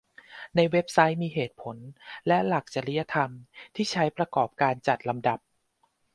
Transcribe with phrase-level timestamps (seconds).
[0.55, 1.77] ในเว็บไซต์มีเหตุผล
[2.27, 3.29] และหลักจริยธรรม
[3.75, 5.39] ที่ใช้ประกอบการจัดลำดับ